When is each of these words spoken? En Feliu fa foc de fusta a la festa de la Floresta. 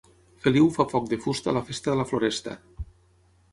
En 0.35 0.37
Feliu 0.45 0.69
fa 0.77 0.85
foc 0.93 1.11
de 1.11 1.19
fusta 1.27 1.53
a 1.53 1.55
la 1.59 1.63
festa 1.69 1.93
de 1.93 2.01
la 2.01 2.09
Floresta. 2.13 2.57